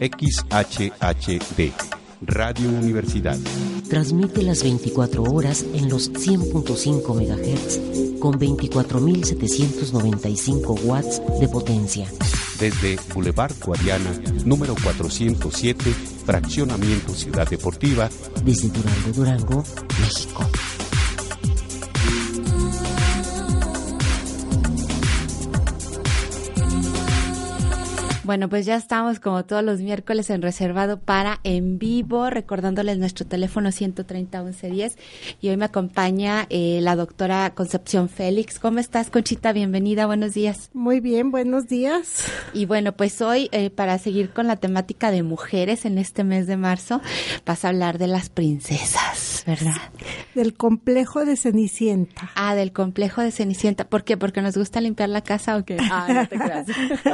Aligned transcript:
XHHD, 0.00 1.72
Radio 2.22 2.68
Universidad. 2.68 3.38
Transmite 3.88 4.42
las 4.42 4.62
24 4.62 5.22
horas 5.22 5.64
en 5.74 5.88
los 5.88 6.12
100.5 6.12 7.14
MHz 7.14 8.18
con 8.20 8.38
24.795 8.38 10.84
watts 10.84 11.22
de 11.40 11.48
potencia. 11.48 12.06
Desde 12.60 12.98
Boulevard 13.14 13.54
Guadiana, 13.64 14.12
número 14.44 14.74
407, 14.82 15.90
Fraccionamiento 16.26 17.14
Ciudad 17.14 17.48
Deportiva. 17.48 18.10
Desde 18.44 18.68
Durango, 18.68 19.12
Durango, 19.14 19.64
México. 20.00 20.44
Bueno, 28.28 28.50
pues 28.50 28.66
ya 28.66 28.76
estamos 28.76 29.20
como 29.20 29.46
todos 29.46 29.64
los 29.64 29.80
miércoles 29.80 30.28
en 30.28 30.42
reservado 30.42 31.00
para 31.00 31.40
en 31.44 31.78
vivo, 31.78 32.28
recordándoles 32.28 32.98
nuestro 32.98 33.26
teléfono 33.26 33.72
130 33.72 34.42
1110 34.42 34.98
y 35.40 35.48
hoy 35.48 35.56
me 35.56 35.64
acompaña 35.64 36.46
eh, 36.50 36.80
la 36.82 36.94
doctora 36.94 37.54
Concepción 37.54 38.10
Félix. 38.10 38.58
¿Cómo 38.58 38.80
estás, 38.80 39.08
Conchita? 39.08 39.54
Bienvenida, 39.54 40.04
buenos 40.04 40.34
días. 40.34 40.68
Muy 40.74 41.00
bien, 41.00 41.30
buenos 41.30 41.68
días. 41.68 42.26
Y 42.52 42.66
bueno, 42.66 42.92
pues 42.92 43.22
hoy 43.22 43.48
eh, 43.50 43.70
para 43.70 43.96
seguir 43.96 44.28
con 44.28 44.46
la 44.46 44.56
temática 44.56 45.10
de 45.10 45.22
mujeres 45.22 45.86
en 45.86 45.96
este 45.96 46.22
mes 46.22 46.46
de 46.46 46.58
marzo, 46.58 47.00
vas 47.46 47.64
a 47.64 47.68
hablar 47.68 47.96
de 47.96 48.08
las 48.08 48.28
princesas, 48.28 49.42
¿verdad? 49.46 49.72
Del 50.34 50.52
complejo 50.52 51.24
de 51.24 51.34
Cenicienta. 51.38 52.30
Ah, 52.34 52.54
del 52.54 52.72
complejo 52.72 53.22
de 53.22 53.30
Cenicienta. 53.30 53.88
¿Por 53.88 54.04
qué? 54.04 54.18
¿Porque 54.18 54.42
nos 54.42 54.54
gusta 54.54 54.82
limpiar 54.82 55.08
la 55.08 55.22
casa 55.22 55.56
o 55.56 55.64
qué? 55.64 55.78
Ah, 55.90 56.06
no 56.12 56.28
te 56.28 56.38
creas. 56.38 56.66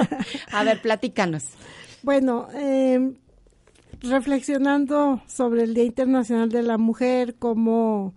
a 0.53 0.65
ver, 0.65 0.83
platícanos. 0.83 1.04
Bueno, 2.03 2.49
eh, 2.55 3.15
reflexionando 4.01 5.23
sobre 5.27 5.63
el 5.63 5.75
Día 5.75 5.85
Internacional 5.85 6.51
de 6.51 6.63
la 6.63 6.79
Mujer, 6.79 7.37
cómo, 7.39 8.15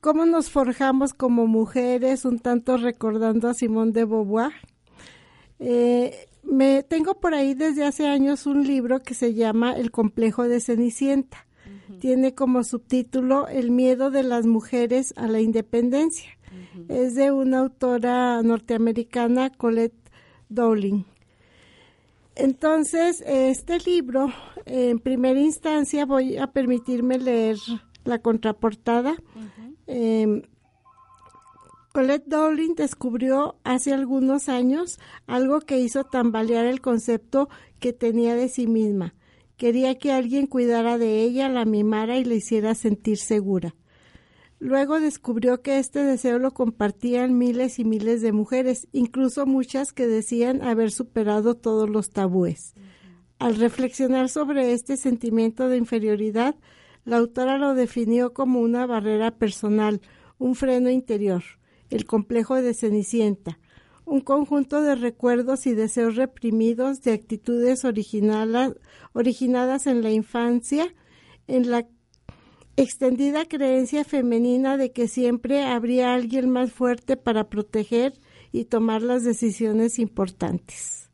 cómo 0.00 0.26
nos 0.26 0.50
forjamos 0.50 1.14
como 1.14 1.46
mujeres, 1.46 2.24
un 2.24 2.38
tanto 2.38 2.76
recordando 2.76 3.48
a 3.48 3.54
Simón 3.54 3.92
de 3.92 4.04
Beauvoir. 4.04 4.52
Eh, 5.60 6.28
me 6.42 6.82
tengo 6.82 7.20
por 7.20 7.34
ahí 7.34 7.54
desde 7.54 7.84
hace 7.84 8.06
años 8.06 8.46
un 8.46 8.66
libro 8.66 9.00
que 9.00 9.14
se 9.14 9.34
llama 9.34 9.72
El 9.72 9.90
complejo 9.90 10.48
de 10.48 10.60
Cenicienta. 10.60 11.46
Tiene 12.00 12.34
como 12.34 12.64
subtítulo 12.64 13.48
El 13.48 13.70
miedo 13.70 14.10
de 14.10 14.22
las 14.22 14.46
mujeres 14.46 15.14
a 15.16 15.26
la 15.26 15.40
independencia. 15.40 16.30
Es 16.88 17.14
de 17.14 17.30
una 17.30 17.60
autora 17.60 18.42
norteamericana, 18.42 19.50
Colette 19.50 20.10
Dowling. 20.48 21.04
Entonces, 22.36 23.22
este 23.26 23.78
libro, 23.80 24.32
en 24.66 24.98
primera 24.98 25.38
instancia, 25.38 26.04
voy 26.04 26.36
a 26.36 26.48
permitirme 26.48 27.18
leer 27.18 27.56
la 28.04 28.18
contraportada. 28.20 29.14
Em, 29.86 30.42
Colette 31.92 32.26
Dowling 32.26 32.74
descubrió 32.74 33.56
hace 33.62 33.92
algunos 33.94 34.48
años 34.48 34.98
algo 35.28 35.60
que 35.60 35.78
hizo 35.78 36.02
tambalear 36.02 36.66
el 36.66 36.80
concepto 36.80 37.48
que 37.78 37.92
tenía 37.92 38.34
de 38.34 38.48
sí 38.48 38.66
misma. 38.66 39.14
Quería 39.56 39.96
que 39.96 40.10
alguien 40.10 40.48
cuidara 40.48 40.98
de 40.98 41.22
ella, 41.22 41.48
la 41.48 41.64
mimara 41.64 42.16
y 42.16 42.24
la 42.24 42.34
hiciera 42.34 42.74
sentir 42.74 43.18
segura. 43.18 43.76
Luego 44.58 45.00
descubrió 45.00 45.62
que 45.62 45.78
este 45.78 46.04
deseo 46.04 46.38
lo 46.38 46.52
compartían 46.52 47.36
miles 47.36 47.78
y 47.78 47.84
miles 47.84 48.22
de 48.22 48.32
mujeres, 48.32 48.88
incluso 48.92 49.46
muchas 49.46 49.92
que 49.92 50.06
decían 50.06 50.62
haber 50.62 50.90
superado 50.90 51.54
todos 51.54 51.90
los 51.90 52.10
tabúes. 52.10 52.74
Al 53.38 53.56
reflexionar 53.56 54.28
sobre 54.28 54.72
este 54.72 54.96
sentimiento 54.96 55.68
de 55.68 55.76
inferioridad, 55.76 56.54
la 57.04 57.18
autora 57.18 57.58
lo 57.58 57.74
definió 57.74 58.32
como 58.32 58.60
una 58.60 58.86
barrera 58.86 59.32
personal, 59.32 60.00
un 60.38 60.54
freno 60.54 60.88
interior, 60.88 61.42
el 61.90 62.06
complejo 62.06 62.54
de 62.54 62.74
Cenicienta, 62.74 63.58
un 64.06 64.20
conjunto 64.20 64.82
de 64.82 64.94
recuerdos 64.94 65.66
y 65.66 65.74
deseos 65.74 66.16
reprimidos 66.16 67.02
de 67.02 67.12
actitudes 67.12 67.84
originadas 67.84 69.86
en 69.86 70.02
la 70.02 70.10
infancia, 70.10 70.86
en 71.46 71.70
la 71.70 71.86
extendida 72.76 73.44
creencia 73.46 74.04
femenina 74.04 74.76
de 74.76 74.92
que 74.92 75.08
siempre 75.08 75.64
habría 75.64 76.14
alguien 76.14 76.50
más 76.50 76.72
fuerte 76.72 77.16
para 77.16 77.48
proteger 77.48 78.14
y 78.52 78.64
tomar 78.64 79.02
las 79.02 79.24
decisiones 79.24 79.98
importantes. 79.98 81.10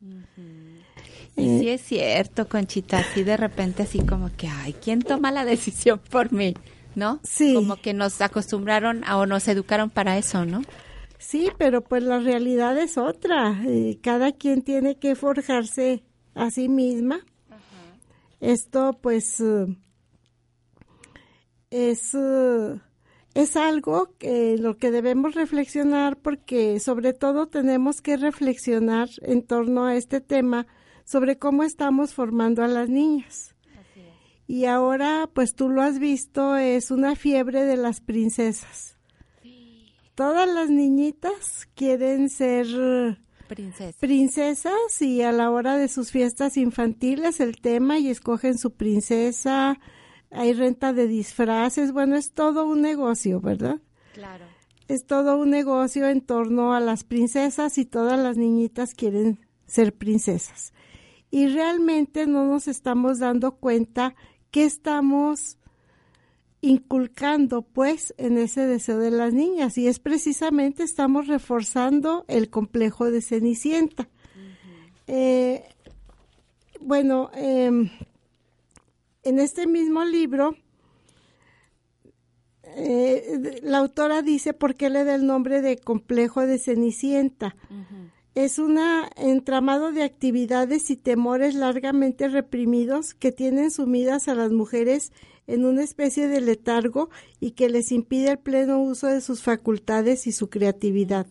Y 1.35 1.59
sí 1.59 1.69
es 1.69 1.81
cierto, 1.81 2.47
Conchita, 2.47 2.99
así 2.99 3.23
de 3.23 3.37
repente 3.37 3.83
así 3.83 3.99
como 3.99 4.29
que, 4.35 4.47
ay, 4.47 4.73
¿quién 4.73 5.01
toma 5.01 5.31
la 5.31 5.45
decisión 5.45 5.99
por 6.09 6.31
mí? 6.31 6.53
¿No? 6.93 7.19
Sí. 7.23 7.53
Como 7.53 7.77
que 7.77 7.93
nos 7.93 8.19
acostumbraron 8.21 9.03
a, 9.05 9.17
o 9.17 9.25
nos 9.25 9.47
educaron 9.47 9.89
para 9.89 10.17
eso, 10.17 10.45
¿no? 10.45 10.61
Sí, 11.17 11.49
pero 11.57 11.81
pues 11.81 12.03
la 12.03 12.19
realidad 12.19 12.77
es 12.77 12.97
otra. 12.97 13.63
Eh, 13.65 13.99
cada 14.01 14.33
quien 14.33 14.61
tiene 14.61 14.97
que 14.97 15.15
forjarse 15.15 16.03
a 16.35 16.51
sí 16.51 16.67
misma. 16.67 17.21
Esto 18.39 18.97
pues... 19.01 19.39
Uh, 19.39 19.75
es, 21.71 22.13
uh, 22.13 22.79
es 23.33 23.55
algo 23.55 24.13
que 24.19 24.57
lo 24.57 24.77
que 24.77 24.91
debemos 24.91 25.33
reflexionar 25.33 26.17
porque 26.17 26.79
sobre 26.79 27.13
todo 27.13 27.47
tenemos 27.47 28.01
que 28.01 28.17
reflexionar 28.17 29.09
en 29.21 29.41
torno 29.41 29.85
a 29.85 29.95
este 29.95 30.21
tema 30.21 30.67
sobre 31.05 31.39
cómo 31.39 31.63
estamos 31.63 32.13
formando 32.13 32.63
a 32.63 32.67
las 32.67 32.89
niñas. 32.89 33.55
Y 34.47 34.65
ahora, 34.65 35.29
pues 35.33 35.55
tú 35.55 35.69
lo 35.69 35.81
has 35.81 35.97
visto, 35.97 36.57
es 36.57 36.91
una 36.91 37.15
fiebre 37.15 37.63
de 37.63 37.77
las 37.77 38.01
princesas. 38.01 38.97
Todas 40.13 40.47
las 40.47 40.69
niñitas 40.69 41.69
quieren 41.73 42.27
ser 42.29 42.67
princesas 43.99 45.01
y 45.01 45.21
a 45.21 45.31
la 45.31 45.51
hora 45.51 45.77
de 45.77 45.87
sus 45.87 46.11
fiestas 46.11 46.57
infantiles 46.57 47.39
el 47.39 47.61
tema 47.61 47.97
y 47.97 48.09
escogen 48.09 48.57
su 48.57 48.71
princesa, 48.71 49.79
hay 50.31 50.53
renta 50.53 50.93
de 50.93 51.07
disfraces, 51.07 51.91
bueno, 51.91 52.15
es 52.15 52.31
todo 52.31 52.65
un 52.65 52.81
negocio, 52.81 53.41
¿verdad? 53.41 53.79
Claro. 54.13 54.45
Es 54.87 55.05
todo 55.05 55.37
un 55.37 55.49
negocio 55.49 56.07
en 56.07 56.21
torno 56.21 56.73
a 56.73 56.79
las 56.79 57.03
princesas 57.03 57.77
y 57.77 57.85
todas 57.85 58.19
las 58.19 58.37
niñitas 58.37 58.93
quieren 58.93 59.45
ser 59.65 59.93
princesas. 59.93 60.73
Y 61.29 61.47
realmente 61.47 62.27
no 62.27 62.45
nos 62.45 62.67
estamos 62.67 63.19
dando 63.19 63.55
cuenta 63.55 64.15
que 64.51 64.65
estamos 64.65 65.57
inculcando 66.61 67.63
pues 67.63 68.13
en 68.17 68.37
ese 68.37 68.67
deseo 68.67 68.99
de 68.99 69.11
las 69.11 69.33
niñas 69.33 69.77
y 69.77 69.87
es 69.87 69.99
precisamente 69.99 70.83
estamos 70.83 71.27
reforzando 71.27 72.25
el 72.27 72.49
complejo 72.49 73.09
de 73.09 73.21
Cenicienta. 73.21 74.09
Eh, 75.07 75.63
bueno, 76.79 77.31
eh, 77.33 77.89
en 79.23 79.39
este 79.39 79.67
mismo 79.67 80.03
libro, 80.03 80.55
eh, 82.63 83.59
la 83.63 83.79
autora 83.79 84.21
dice 84.21 84.53
por 84.53 84.75
qué 84.75 84.89
le 84.89 85.03
da 85.03 85.15
el 85.15 85.25
nombre 85.25 85.61
de 85.61 85.77
complejo 85.77 86.45
de 86.45 86.57
Cenicienta. 86.57 87.55
Es 88.33 88.59
un 88.59 88.79
entramado 89.17 89.91
de 89.91 90.03
actividades 90.03 90.89
y 90.89 90.95
temores 90.95 91.53
largamente 91.53 92.29
reprimidos 92.29 93.13
que 93.13 93.33
tienen 93.33 93.71
sumidas 93.71 94.29
a 94.29 94.35
las 94.35 94.51
mujeres 94.51 95.11
en 95.47 95.65
una 95.65 95.83
especie 95.83 96.29
de 96.29 96.39
letargo 96.39 97.09
y 97.41 97.51
que 97.51 97.69
les 97.69 97.91
impide 97.91 98.31
el 98.31 98.39
pleno 98.39 98.81
uso 98.81 99.07
de 99.07 99.19
sus 99.19 99.43
facultades 99.43 100.27
y 100.27 100.31
su 100.31 100.49
creatividad. 100.49 101.27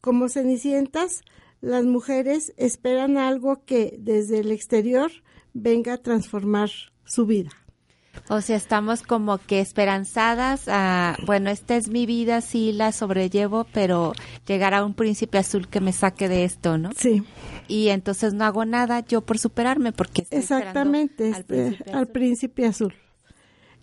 Como 0.00 0.28
cenicientas, 0.28 1.22
las 1.60 1.84
mujeres 1.84 2.52
esperan 2.56 3.18
algo 3.18 3.64
que 3.64 3.96
desde 3.98 4.40
el 4.40 4.52
exterior 4.52 5.10
venga 5.54 5.94
a 5.94 6.02
transformar 6.02 6.70
su 7.12 7.26
vida. 7.26 7.50
O 8.28 8.40
sea, 8.40 8.56
estamos 8.56 9.02
como 9.02 9.38
que 9.38 9.60
esperanzadas 9.60 10.64
a, 10.68 11.16
bueno, 11.26 11.50
esta 11.50 11.76
es 11.76 11.88
mi 11.88 12.06
vida, 12.06 12.40
sí 12.40 12.72
la 12.72 12.92
sobrellevo, 12.92 13.66
pero 13.72 14.12
llegará 14.46 14.84
un 14.84 14.94
príncipe 14.94 15.38
azul 15.38 15.66
que 15.68 15.80
me 15.80 15.92
saque 15.92 16.28
de 16.28 16.44
esto, 16.44 16.78
¿no? 16.78 16.90
Sí. 16.96 17.22
Y 17.68 17.88
entonces 17.88 18.34
no 18.34 18.44
hago 18.44 18.64
nada 18.64 19.00
yo 19.00 19.22
por 19.22 19.38
superarme 19.38 19.92
porque 19.92 20.22
estoy 20.22 20.38
Exactamente, 20.40 21.32
al, 21.32 21.40
este, 21.40 21.44
príncipe 21.54 21.90
al 21.90 21.96
azul. 21.96 22.12
príncipe 22.12 22.66
azul. 22.66 22.94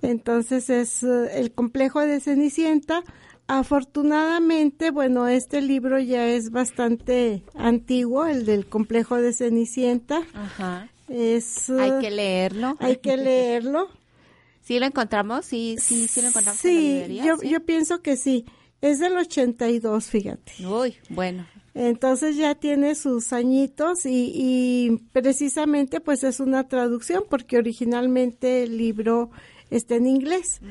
Entonces 0.02 0.70
es 0.70 1.04
eh, 1.04 1.40
el 1.40 1.52
complejo 1.52 2.00
de 2.02 2.20
Cenicienta. 2.20 3.04
Afortunadamente, 3.48 4.92
bueno, 4.92 5.28
este 5.28 5.62
libro 5.62 6.00
ya 6.00 6.28
es 6.28 6.52
bastante 6.52 7.44
antiguo, 7.56 8.26
el 8.26 8.46
del 8.46 8.68
complejo 8.68 9.18
de 9.18 9.34
Cenicienta. 9.34 10.22
Ajá. 10.34 10.88
Es, 11.10 11.70
Hay 11.70 11.94
que 12.00 12.12
leerlo. 12.12 12.76
hay 12.80 12.98
que 12.98 13.18
leerlo. 13.18 13.88
¿Sí 14.62 14.78
lo 14.80 14.86
encontramos? 14.86 15.46
Sí, 15.46 15.76
sí, 15.82 16.08
sí 16.08 16.22
lo 16.22 16.28
encontramos 16.30 16.64
en 16.66 16.76
la 16.76 16.80
Sí, 16.82 16.88
librería, 16.94 17.26
yo, 17.26 17.38
¿sí? 17.38 17.50
yo 17.50 17.66
pienso 17.66 18.02
que 18.02 18.16
sí. 18.18 18.46
Es 18.82 19.00
del 19.00 19.18
82, 19.18 20.06
fíjate. 20.06 20.52
Uy, 20.66 20.96
bueno. 21.10 21.46
Entonces 21.74 22.36
ya 22.38 22.56
tiene 22.56 22.96
sus 22.96 23.34
añitos 23.34 24.06
y, 24.06 24.32
y 24.34 24.98
precisamente 25.12 26.00
pues 26.02 26.24
es 26.24 26.40
una 26.40 26.68
traducción 26.68 27.24
porque 27.30 27.58
originalmente 27.58 28.64
el 28.64 28.78
libro 28.78 29.32
está 29.70 29.96
en 29.96 30.08
inglés. 30.08 30.62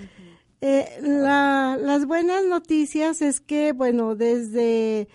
Eh, 0.60 0.86
la- 1.02 1.78
las 1.80 2.06
buenas 2.06 2.44
noticias 2.46 3.20
es 3.22 3.40
que, 3.40 3.72
bueno, 3.72 4.16
desde 4.16 5.08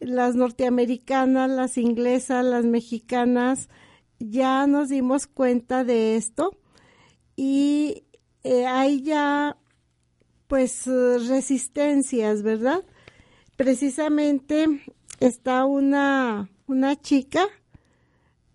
las 0.00 0.34
norteamericanas, 0.34 1.48
las 1.50 1.78
inglesas, 1.78 2.44
las 2.44 2.64
mexicanas, 2.64 3.68
ya 4.20 4.66
nos 4.68 4.88
dimos 4.90 5.26
cuenta 5.26 5.82
de 5.82 6.16
esto 6.16 6.56
y 7.34 8.04
eh, 8.44 8.66
hay 8.66 9.02
ya 9.02 9.56
pues 10.46 10.86
resistencias, 10.86 12.42
¿verdad? 12.42 12.84
Precisamente 13.56 14.66
está 15.20 15.64
una, 15.64 16.48
una 16.66 17.00
chica, 17.00 17.46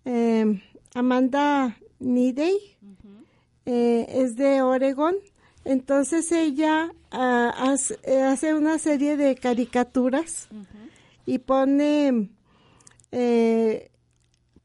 eh, 0.04 0.62
Amanda 0.94 1.78
Nidey, 1.98 2.56
eh, 3.64 4.06
es 4.08 4.36
de 4.36 4.62
Oregon, 4.62 5.16
entonces 5.64 6.30
ella 6.32 6.92
ah, 7.10 7.52
hace, 7.56 7.98
hace 8.22 8.54
una 8.54 8.78
serie 8.78 9.16
de 9.16 9.34
caricaturas 9.34 10.48
y 11.24 11.38
pone, 11.38 12.30
eh, 13.10 13.90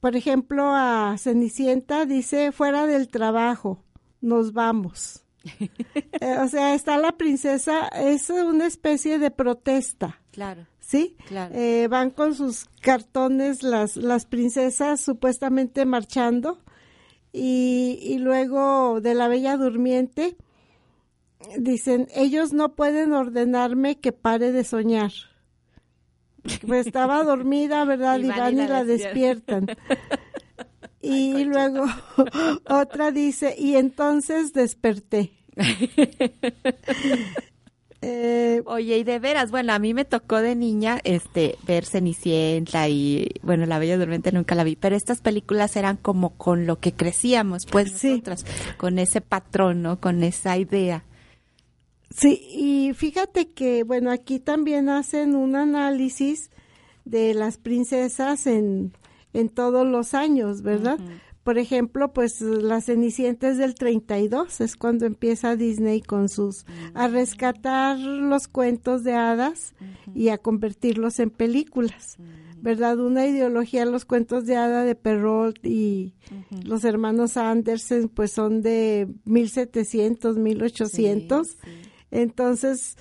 por 0.02 0.16
ejemplo, 0.16 0.72
a 0.74 1.16
Cenicienta 1.18 2.06
dice 2.06 2.52
fuera 2.52 2.88
del 2.88 3.08
trabajo, 3.08 3.84
nos 4.20 4.52
vamos. 4.52 5.24
Eh, 6.22 6.38
o 6.38 6.48
sea, 6.48 6.76
está 6.76 6.98
la 7.00 7.14
princesa, 7.14 7.88
es 7.88 8.30
una 8.30 8.68
especie 8.68 9.18
de 9.18 9.32
protesta, 9.32 10.22
Claro, 10.32 10.68
¿sí? 10.80 11.18
claro. 11.26 11.56
Eh, 11.56 11.88
van 11.90 12.12
con 12.12 12.36
sus 12.36 12.66
cartones 12.80 13.64
las, 13.64 13.96
las 13.98 14.28
princesas 14.28 15.02
supuestamente 15.02 15.84
marchando 15.86 16.60
y, 17.34 17.98
y 18.04 18.20
luego 18.20 19.02
de 19.02 19.16
la 19.16 19.28
Bella 19.28 19.58
Durmiente 19.58 20.38
dicen, 21.58 22.08
ellos 22.14 22.54
no 22.54 22.76
pueden 22.76 23.14
ordenarme 23.14 24.00
que 24.00 24.12
pare 24.12 24.52
de 24.52 24.64
soñar. 24.64 25.12
Pues 26.68 26.88
estaba 26.88 27.24
dormida, 27.24 27.86
¿verdad? 27.86 28.20
Y 28.20 28.26
Y 28.26 28.30
van 28.30 28.54
y 28.54 28.68
la 28.68 28.84
despiertan. 28.84 29.68
Y 31.04 31.46
luego 31.46 31.86
otra 32.70 33.10
dice, 33.12 33.56
y 33.58 33.76
entonces 33.76 34.54
desperté. 34.54 35.32
Eh, 38.04 38.64
Oye, 38.66 38.98
y 38.98 39.04
de 39.04 39.20
veras, 39.20 39.52
bueno, 39.52 39.74
a 39.74 39.80
mí 39.80 39.94
me 39.94 40.06
tocó 40.06 40.42
de 40.42 40.56
niña 40.56 41.00
este 41.04 41.56
ver 41.68 41.86
Cenicienta 41.86 42.90
y 42.90 43.30
bueno, 43.44 43.68
La 43.68 43.78
Bella 43.78 43.96
Durmiente 43.96 44.32
nunca 44.32 44.56
la 44.56 44.64
vi, 44.64 44.76
pero 44.76 44.96
estas 44.96 45.22
películas 45.22 45.76
eran 45.76 45.98
como 45.98 46.32
con 46.32 46.66
lo 46.66 46.80
que 46.80 46.94
crecíamos, 46.94 47.68
pues 47.68 47.92
Sí. 47.92 48.24
con 48.78 48.98
ese 48.98 49.22
patrón, 49.22 49.84
¿no? 49.84 50.00
Con 50.00 50.24
esa 50.24 50.58
idea. 50.58 51.04
Sí, 52.16 52.42
y 52.52 52.94
fíjate 52.94 53.52
que, 53.52 53.84
bueno, 53.84 54.12
aquí 54.12 54.40
también 54.40 54.90
hacen 54.90 55.36
un 55.36 55.56
análisis 55.56 56.52
de 57.06 57.34
las 57.34 57.58
princesas 57.58 58.48
en, 58.48 58.94
en 59.34 59.50
todos 59.50 59.88
los 59.88 60.14
años, 60.14 60.62
¿verdad? 60.62 61.00
Por 61.44 61.58
ejemplo, 61.58 62.14
pues 62.14 62.40
la 62.42 62.82
Cenicienta 62.82 63.50
es 63.50 63.58
del 63.58 63.74
32, 63.74 64.62
es 64.62 64.76
cuando 64.76 65.06
empieza 65.06 65.56
Disney 65.56 66.02
con 66.02 66.30
sus, 66.30 66.66
a 66.94 67.08
rescatar 67.08 67.98
los 67.98 68.48
cuentos 68.48 69.04
de 69.04 69.14
hadas 69.14 69.74
y 70.14 70.30
a 70.30 70.38
convertirlos 70.38 71.20
en 71.20 71.32
películas, 71.32 72.18
¿verdad? 72.62 73.00
Una 73.00 73.26
ideología, 73.26 73.86
los 73.86 74.06
cuentos 74.06 74.46
de 74.46 74.56
hada 74.56 74.84
de 74.84 74.94
Perrault 74.94 75.66
y 75.66 76.14
los 76.64 76.84
hermanos 76.84 77.38
Andersen, 77.38 78.08
pues 78.10 78.32
son 78.32 78.62
de 78.62 79.08
1700, 79.26 80.38
1800. 80.38 81.48
Sí, 81.48 81.58
sí. 81.64 81.91
Entonces, 82.12 82.98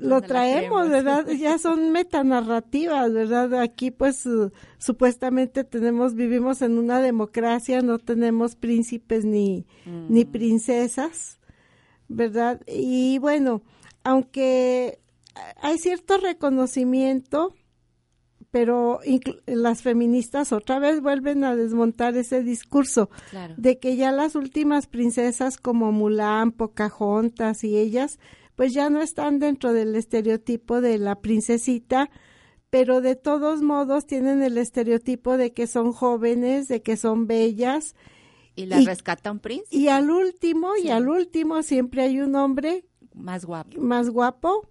lo 0.00 0.22
traemos. 0.22 0.88
¿verdad? 0.88 1.28
Ya 1.28 1.58
son 1.58 1.92
metanarrativas, 1.92 3.12
¿verdad? 3.12 3.54
Aquí 3.60 3.90
pues 3.90 4.24
uh, 4.24 4.50
supuestamente 4.78 5.64
tenemos, 5.64 6.14
vivimos 6.14 6.62
en 6.62 6.78
una 6.78 7.00
democracia, 7.00 7.82
no 7.82 7.98
tenemos 7.98 8.56
príncipes 8.56 9.26
ni, 9.26 9.66
ni 10.08 10.24
princesas, 10.24 11.38
¿verdad? 12.08 12.62
Y 12.66 13.18
bueno, 13.18 13.62
aunque 14.02 14.98
hay 15.60 15.78
cierto 15.78 16.16
reconocimiento, 16.16 17.54
pero 18.50 19.00
las 19.46 19.82
feministas 19.82 20.52
otra 20.52 20.78
vez 20.78 21.00
vuelven 21.00 21.42
a 21.42 21.56
desmontar 21.56 22.16
ese 22.16 22.42
discurso 22.42 23.10
Claro. 23.30 23.54
de 23.58 23.78
que 23.78 23.96
ya 23.96 24.12
las 24.12 24.36
últimas 24.36 24.86
princesas 24.86 25.56
como 25.58 25.90
Mulan, 25.90 26.52
Pocahontas 26.52 27.64
y 27.64 27.76
ellas, 27.76 28.20
pues 28.56 28.72
ya 28.74 28.90
no 28.90 29.00
están 29.02 29.38
dentro 29.38 29.72
del 29.72 29.94
estereotipo 29.96 30.80
de 30.80 30.98
la 30.98 31.20
princesita, 31.20 32.10
pero 32.70 33.00
de 33.00 33.16
todos 33.16 33.62
modos 33.62 34.06
tienen 34.06 34.42
el 34.42 34.58
estereotipo 34.58 35.36
de 35.36 35.52
que 35.52 35.66
son 35.66 35.92
jóvenes, 35.92 36.68
de 36.68 36.82
que 36.82 36.96
son 36.96 37.26
bellas, 37.26 37.94
Y 38.56 38.66
la 38.66 38.80
y- 38.80 38.86
rescata 38.86 39.30
un 39.32 39.38
príncipe 39.40 39.76
y 39.76 39.88
al 39.88 40.10
último, 40.10 40.70
Sí. 40.80 40.88
y 40.88 40.90
al 40.90 41.08
último 41.08 41.62
siempre 41.62 42.02
hay 42.02 42.20
un 42.20 42.34
hombre 42.36 42.84
más 43.14 43.44
guapo. 43.44 43.80
más 43.80 44.10
guapo 44.10 44.68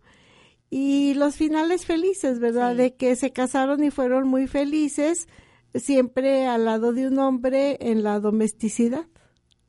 y 0.69 1.13
los 1.15 1.35
finales 1.35 1.85
felices, 1.85 2.39
¿verdad? 2.39 2.71
Sí. 2.71 2.77
De 2.77 2.95
que 2.95 3.15
se 3.15 3.31
casaron 3.31 3.83
y 3.83 3.91
fueron 3.91 4.27
muy 4.27 4.47
felices, 4.47 5.27
siempre 5.75 6.45
al 6.47 6.65
lado 6.65 6.93
de 6.93 7.07
un 7.07 7.19
hombre 7.19 7.77
en 7.79 8.03
la 8.03 8.19
domesticidad. 8.19 9.05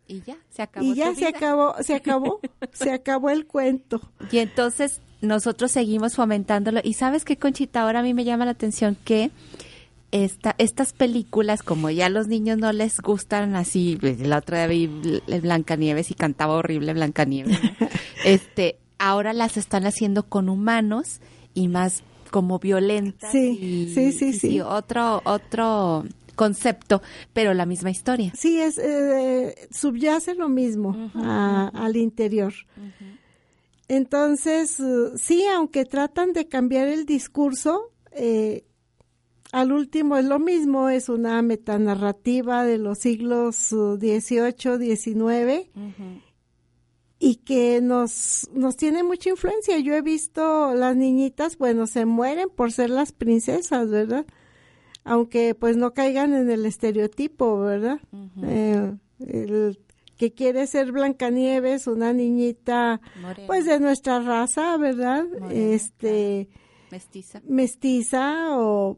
Y 0.07 0.21
ya, 0.23 0.37
se 0.51 0.63
acabó. 0.63 0.87
Y 0.87 0.95
ya 0.95 1.15
se 1.15 1.27
vida. 1.27 1.29
acabó, 1.31 1.75
se 1.83 1.95
acabó, 1.95 2.41
se 2.73 2.93
acabó 2.93 3.31
el 3.31 3.47
cuento. 3.47 4.01
Y 4.31 4.39
entonces 4.39 5.01
nosotros 5.23 5.71
seguimos 5.71 6.15
fomentándolo. 6.17 6.81
Y 6.85 6.95
sabes 6.95 7.25
qué, 7.25 7.37
Conchita, 7.39 7.83
ahora 7.83 8.01
a 8.01 8.03
mí 8.03 8.13
me 8.15 8.25
llama 8.25 8.45
la 8.45 8.51
atención 8.51 8.97
que 9.05 9.31
esta, 10.11 10.55
estas 10.59 10.93
películas, 10.93 11.63
como 11.63 11.91
ya 11.91 12.07
a 12.07 12.11
los 12.11 12.29
niños 12.29 12.59
no 12.59 12.73
les 12.73 13.01
gustan 13.01 13.57
así, 13.57 13.97
pues, 14.01 14.21
la 14.21 14.39
otra 14.39 14.59
día 14.59 14.67
vi 14.69 14.87
Bl- 14.87 15.41
Blancanieves 15.41 16.11
y 16.11 16.15
cantaba 16.15 16.55
horrible 16.55 16.93
Blancanieves, 16.93 17.59
¿no? 17.63 17.71
este, 18.25 18.79
ahora 18.99 19.33
las 19.33 19.57
están 19.57 19.87
haciendo 19.87 20.23
con 20.25 20.49
humanos 20.49 21.21
y 21.55 21.67
más 21.69 22.03
como 22.31 22.59
violentas. 22.59 23.33
Sí, 23.33 23.59
y- 23.61 23.95
sí, 23.95 24.13
sí, 24.13 24.33
sí. 24.35 24.61
Otro, 24.61 25.21
otro 25.25 26.05
concepto, 26.35 27.03
pero 27.33 27.55
la 27.55 27.67
misma 27.67 27.91
historia. 27.91 28.33
Sí, 28.37 28.61
es 28.61 28.79
eh, 28.79 29.55
subyace 29.71 30.35
lo 30.35 30.49
mismo 30.49 31.11
a- 31.15 31.71
al 31.75 31.97
interior. 31.97 32.53
Entonces, 33.89 34.81
eh, 34.81 35.13
sí, 35.17 35.45
aunque 35.55 35.85
tratan 35.85 36.33
de 36.33 36.49
cambiar 36.49 36.89
el 36.89 37.05
discurso, 37.05 37.91
eh, 38.13 38.65
al 39.53 39.73
último 39.73 40.17
es 40.17 40.25
lo 40.25 40.39
mismo, 40.39 40.89
es 40.89 41.09
una 41.09 41.41
metanarrativa 41.43 42.65
de 42.65 42.79
los 42.79 42.99
siglos 42.99 43.73
eh, 43.73 44.21
XVIII, 44.21 44.97
XIX 44.97 45.69
y 47.21 47.37
que 47.37 47.81
nos, 47.81 48.49
nos 48.53 48.77
tiene 48.77 49.03
mucha 49.03 49.31
influencia. 49.31 49.79
Yo 49.79 49.95
he 49.95 50.03
visto 50.03 50.75
las 50.75 50.97
niñitas, 50.97 51.57
bueno, 51.59 51.87
se 51.87 52.05
mueren 52.07 52.49
por 52.49 52.73
ser 52.73 52.91
las 52.91 53.13
princesas, 53.13 53.89
¿verdad? 53.91 54.27
Aunque 55.05 55.55
pues 55.55 55.77
no 55.77 55.93
caigan 55.93 56.33
en 56.35 56.51
el 56.51 56.65
estereotipo, 56.67 57.61
¿verdad? 57.61 58.01
Eh, 58.43 58.95
el 59.21 59.79
que 60.17 60.33
quiere 60.33 60.67
ser 60.67 60.93
Blancanieves, 60.93 61.87
una 61.87 62.13
niñita 62.13 63.01
Morena. 63.21 63.47
pues 63.47 63.67
de 63.67 63.81
nuestra 63.81 64.21
raza, 64.21 64.77
¿verdad? 64.79 65.25
Morena, 65.41 65.53
este 65.75 66.49
Mestiza. 66.91 67.43
mestiza 67.47 68.57
o 68.59 68.97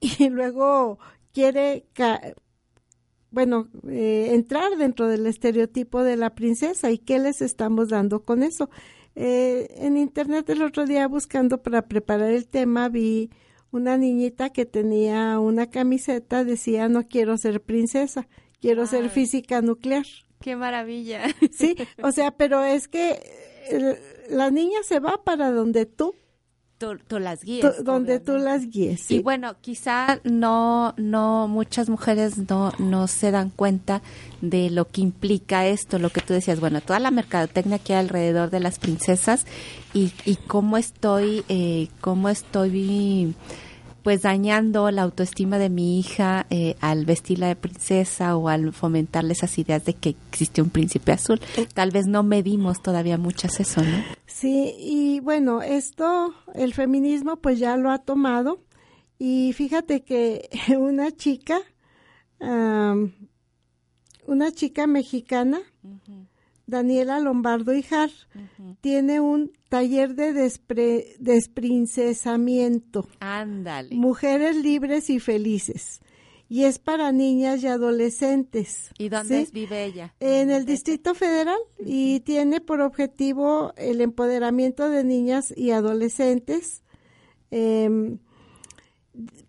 y 0.00 0.28
luego 0.28 0.98
quiere 1.32 1.86
ca- 1.92 2.20
bueno, 3.30 3.68
eh, 3.88 4.28
entrar 4.32 4.76
dentro 4.78 5.08
del 5.08 5.26
estereotipo 5.26 6.02
de 6.02 6.16
la 6.16 6.34
princesa 6.34 6.90
y 6.90 6.98
qué 6.98 7.18
les 7.18 7.42
estamos 7.42 7.88
dando 7.88 8.24
con 8.24 8.42
eso. 8.42 8.70
Eh, 9.14 9.68
en 9.78 9.96
internet 9.96 10.48
el 10.50 10.62
otro 10.62 10.84
día 10.86 11.06
buscando 11.08 11.62
para 11.62 11.82
preparar 11.88 12.30
el 12.32 12.46
tema 12.48 12.88
vi 12.88 13.30
una 13.70 13.96
niñita 13.96 14.50
que 14.50 14.66
tenía 14.66 15.38
una 15.38 15.70
camiseta, 15.70 16.44
decía 16.44 16.88
no 16.88 17.06
quiero 17.08 17.36
ser 17.36 17.62
princesa, 17.62 18.28
quiero 18.60 18.86
ser 18.86 19.10
física 19.10 19.62
nuclear. 19.62 20.06
Qué 20.40 20.56
maravilla. 20.56 21.22
Sí, 21.52 21.76
o 22.02 22.12
sea, 22.12 22.30
pero 22.32 22.62
es 22.62 22.88
que 22.88 23.18
eh, 23.70 24.26
la 24.28 24.50
niña 24.50 24.78
se 24.82 25.00
va 25.00 25.24
para 25.24 25.50
donde 25.50 25.86
tú 25.86 26.14
tú, 26.78 27.18
las 27.18 27.42
guíes. 27.42 27.84
donde 27.84 28.20
tú 28.20 28.36
las 28.38 28.68
guíes. 28.68 29.10
Y 29.10 29.20
bueno, 29.20 29.56
quizá 29.60 30.20
no, 30.24 30.94
no, 30.96 31.48
muchas 31.48 31.88
mujeres 31.88 32.38
no, 32.48 32.72
no 32.78 33.06
se 33.06 33.30
dan 33.30 33.50
cuenta 33.50 34.02
de 34.40 34.70
lo 34.70 34.86
que 34.86 35.00
implica 35.00 35.66
esto, 35.66 35.98
lo 35.98 36.10
que 36.10 36.20
tú 36.20 36.34
decías, 36.34 36.60
bueno, 36.60 36.80
toda 36.80 37.00
la 37.00 37.10
mercadotecnia 37.10 37.78
que 37.78 37.94
hay 37.94 38.00
alrededor 38.00 38.50
de 38.50 38.60
las 38.60 38.78
princesas 38.78 39.46
y, 39.94 40.12
y 40.24 40.36
cómo 40.36 40.76
estoy, 40.76 41.44
eh, 41.48 41.88
cómo 42.00 42.28
estoy 42.28 43.34
pues 44.06 44.22
dañando 44.22 44.88
la 44.92 45.02
autoestima 45.02 45.58
de 45.58 45.68
mi 45.68 45.98
hija 45.98 46.46
eh, 46.48 46.76
al 46.80 47.04
vestirla 47.04 47.48
de 47.48 47.56
princesa 47.56 48.36
o 48.36 48.48
al 48.48 48.72
fomentarle 48.72 49.32
esas 49.32 49.58
ideas 49.58 49.84
de 49.84 49.94
que 49.94 50.14
existe 50.30 50.62
un 50.62 50.70
príncipe 50.70 51.10
azul. 51.10 51.40
Tal 51.74 51.90
vez 51.90 52.06
no 52.06 52.22
medimos 52.22 52.80
todavía 52.80 53.18
muchas 53.18 53.58
eso, 53.58 53.82
¿no? 53.82 54.04
Sí, 54.24 54.76
y 54.78 55.18
bueno, 55.18 55.60
esto 55.60 56.32
el 56.54 56.72
feminismo 56.72 57.38
pues 57.38 57.58
ya 57.58 57.76
lo 57.76 57.90
ha 57.90 57.98
tomado 57.98 58.60
y 59.18 59.52
fíjate 59.54 60.04
que 60.04 60.50
una 60.78 61.10
chica, 61.10 61.58
una 62.38 63.10
chica 64.52 64.86
mexicana, 64.86 65.58
Daniela 66.66 67.20
Lombardo 67.20 67.72
Hijar, 67.72 68.10
tiene 68.80 69.20
un 69.20 69.52
taller 69.68 70.14
de 70.14 70.32
desprincesamiento. 71.18 73.06
Ándale. 73.20 73.94
Mujeres 73.94 74.56
libres 74.56 75.08
y 75.10 75.20
felices. 75.20 76.00
Y 76.48 76.64
es 76.64 76.78
para 76.78 77.10
niñas 77.12 77.62
y 77.62 77.68
adolescentes. 77.68 78.90
¿Y 78.98 79.08
dónde 79.08 79.48
vive 79.52 79.84
ella? 79.84 80.14
En 80.20 80.50
el 80.50 80.64
Distrito 80.64 81.14
Federal 81.14 81.58
y 81.78 82.20
tiene 82.20 82.60
por 82.60 82.80
objetivo 82.80 83.72
el 83.76 84.00
empoderamiento 84.00 84.88
de 84.88 85.04
niñas 85.04 85.52
y 85.56 85.70
adolescentes. 85.72 86.82
Eh, 87.50 88.16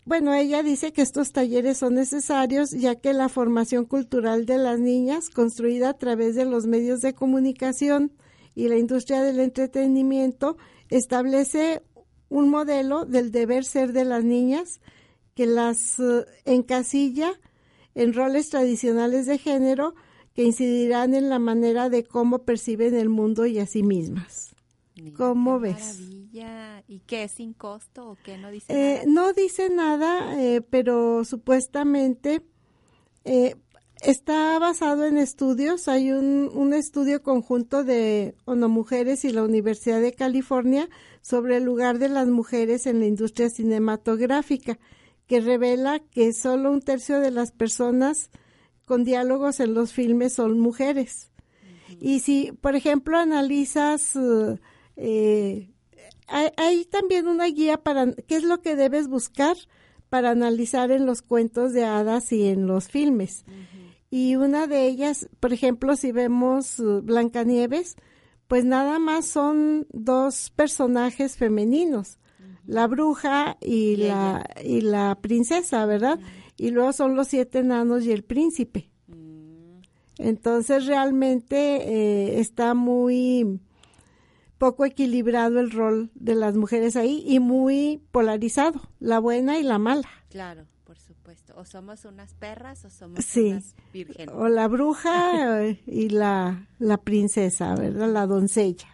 bueno, 0.08 0.34
ella 0.34 0.64
dice 0.64 0.94
que 0.94 1.02
estos 1.02 1.34
talleres 1.34 1.80
son 1.80 1.96
necesarios 1.96 2.72
ya 2.72 2.96
que 2.96 3.12
la 3.12 3.28
formación 3.28 3.84
cultural 3.84 4.46
de 4.46 4.58
las 4.58 4.80
niñas, 4.80 5.30
construida 5.30 5.90
a 5.90 5.98
través 5.98 6.34
de 6.36 6.46
los 6.46 6.66
medios 6.66 7.02
de 7.02 7.14
comunicación 7.14 8.14
y 8.56 8.70
la 8.70 8.78
industria 8.78 9.22
del 9.22 9.42
entretenimiento, 9.42 10.56
establece 10.88 11.84
un 12.30 12.48
modelo 12.48 13.04
del 13.04 13.34
deber 13.34 13.66
ser 13.66 13.92
de 13.92 14.06
las 14.06 14.24
niñas 14.24 14.80
que 15.36 15.46
las 15.46 16.00
eh, 16.00 16.24
encasilla 16.46 17.34
en 17.94 18.14
roles 18.14 18.50
tradicionales 18.50 19.26
de 19.26 19.38
género 19.38 19.94
que 20.34 20.46
incidirán 20.46 21.16
en 21.16 21.28
la 21.28 21.40
manera 21.40 21.90
de 21.90 22.06
cómo 22.06 22.46
perciben 22.46 22.96
el 22.96 23.10
mundo 23.10 23.46
y 23.46 23.60
a 23.60 23.66
sí 23.66 23.84
mismas. 23.84 24.56
¿Cómo 25.16 25.60
ves? 25.60 26.00
¿Y 26.88 27.00
qué 27.06 27.24
es 27.24 27.32
sin 27.32 27.54
costo 27.54 28.12
o 28.12 28.18
qué 28.24 28.38
no 28.38 28.52
dice 28.52 28.74
eh, 28.74 29.04
nada? 29.06 29.06
No 29.08 29.34
dice 29.34 29.70
nada, 29.70 30.42
eh, 30.42 30.62
pero 30.62 31.26
supuestamente 31.26 32.42
eh, 33.26 33.56
está 34.02 34.58
basado 34.60 35.06
en 35.06 35.18
estudios. 35.18 35.88
Hay 35.88 36.12
un, 36.12 36.50
un 36.54 36.74
estudio 36.74 37.22
conjunto 37.24 37.84
de 37.84 38.36
ONU 38.46 38.70
Mujeres 38.70 39.26
y 39.26 39.32
la 39.32 39.44
Universidad 39.44 40.02
de 40.02 40.14
California 40.14 40.90
sobre 41.22 41.58
el 41.58 41.64
lugar 41.64 42.00
de 42.00 42.10
las 42.10 42.28
mujeres 42.28 42.86
en 42.88 43.00
la 43.00 43.06
industria 43.06 43.50
cinematográfica, 43.50 44.80
que 45.28 45.42
revela 45.42 46.00
que 46.00 46.34
solo 46.34 46.72
un 46.72 46.82
tercio 46.82 47.20
de 47.20 47.32
las 47.32 47.52
personas 47.52 48.30
con 48.86 49.04
diálogos 49.04 49.60
en 49.60 49.74
los 49.74 49.92
filmes 49.92 50.34
son 50.34 50.60
mujeres. 50.60 51.32
Y 52.00 52.20
si, 52.20 52.52
por 52.62 52.76
ejemplo, 52.76 53.18
analizas 53.18 54.18
eh, 54.98 55.70
hay, 56.28 56.86
también 56.86 57.28
una 57.28 57.46
guía 57.46 57.78
para 57.78 58.12
qué 58.14 58.36
es 58.36 58.44
lo 58.44 58.62
que 58.62 58.76
debes 58.76 59.08
buscar 59.08 59.56
para 60.10 60.32
analizar 60.32 60.92
en 60.92 61.06
los 61.06 61.22
cuentos 61.22 61.74
de 61.74 61.86
hadas 61.86 62.32
y 62.32 62.48
en 62.48 62.68
los 62.68 62.88
filmes. 62.88 63.46
Y 64.10 64.36
una 64.36 64.68
de 64.68 64.88
ellas, 64.88 65.30
por 65.40 65.54
ejemplo, 65.54 65.96
si 65.96 66.12
vemos 66.12 66.80
uh, 66.80 67.02
Blancanieves, 67.02 67.96
pues 68.48 68.64
nada 68.66 69.00
más 69.00 69.26
son 69.26 69.86
dos 69.92 70.52
personajes 70.56 71.36
femeninos, 71.36 72.18
la 72.66 72.88
bruja 72.88 73.58
y, 73.62 73.98
la 73.98 74.46
y 74.64 74.82
la 74.82 75.18
princesa, 75.22 75.86
¿verdad? 75.86 76.20
Y 76.58 76.72
luego 76.72 76.94
son 76.94 77.16
los 77.16 77.28
siete 77.28 77.60
enanos 77.60 78.06
y 78.06 78.12
el 78.12 78.24
príncipe. 78.24 78.90
Mm. 79.08 79.82
Entonces 80.20 80.86
realmente 80.86 81.58
eh, 81.58 82.40
está 82.40 82.74
muy 82.74 83.60
poco 84.58 84.86
equilibrado 84.86 85.60
el 85.60 85.72
rol 85.72 86.10
de 86.16 86.36
las 86.36 86.56
mujeres 86.56 86.96
ahí 86.96 87.24
y 87.26 87.40
muy 87.40 88.02
polarizado, 88.12 88.82
la 89.00 89.20
buena 89.20 89.60
y 89.60 89.64
la 89.64 89.78
mala. 89.78 90.10
Claro, 90.30 90.66
por 90.84 90.98
supuesto. 91.00 91.54
O 91.58 91.66
somos 91.66 92.06
unas 92.06 92.34
perras 92.34 92.86
o 92.86 92.90
somos 92.90 93.20
unas 93.36 93.76
vírgenes. 93.94 94.34
O 94.36 94.48
la 94.48 94.68
bruja 94.68 95.62
y 95.86 96.10
la, 96.10 96.68
la 96.80 96.98
princesa, 96.98 97.76
¿verdad? 97.76 98.12
La 98.12 98.26
doncella. 98.26 98.88